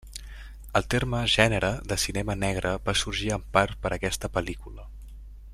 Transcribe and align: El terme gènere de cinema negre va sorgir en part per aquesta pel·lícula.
El 0.79 0.87
terme 0.93 1.19
gènere 1.33 1.69
de 1.93 1.99
cinema 2.05 2.37
negre 2.45 2.73
va 2.89 2.97
sorgir 3.05 3.31
en 3.39 3.47
part 3.59 3.79
per 3.85 3.97
aquesta 3.99 4.35
pel·lícula. 4.39 4.93